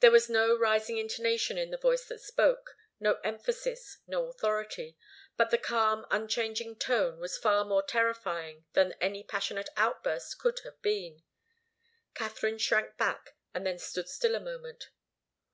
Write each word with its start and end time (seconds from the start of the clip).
There 0.00 0.10
was 0.10 0.30
no 0.30 0.56
rising 0.56 0.96
intonation 0.96 1.58
in 1.58 1.70
the 1.70 1.76
voice 1.76 2.06
that 2.06 2.22
spoke, 2.22 2.74
no 2.98 3.16
emphasis, 3.22 3.98
no 4.06 4.28
authority. 4.28 4.96
But 5.36 5.50
the 5.50 5.58
calm, 5.58 6.06
unchanging 6.10 6.76
tone 6.76 7.18
was 7.20 7.36
far 7.36 7.66
more 7.66 7.82
terrifying 7.82 8.64
than 8.72 8.92
any 8.94 9.22
passionate 9.22 9.68
outburst 9.76 10.38
could 10.38 10.60
have 10.64 10.80
been. 10.80 11.22
Katharine 12.14 12.56
shrank 12.56 12.96
back, 12.96 13.36
and 13.52 13.66
then 13.66 13.78
stood 13.78 14.08
still 14.08 14.34
a 14.34 14.40
moment. 14.40 14.88